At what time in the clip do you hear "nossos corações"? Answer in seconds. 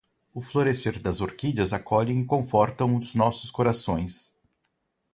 3.13-4.35